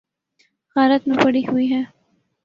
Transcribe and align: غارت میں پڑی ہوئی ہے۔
غارت 0.75 1.07
میں 1.07 1.17
پڑی 1.23 1.41
ہوئی 1.47 1.71
ہے۔ 1.73 1.81